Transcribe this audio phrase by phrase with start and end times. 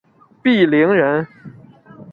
[0.43, 1.27] 鄙陵人。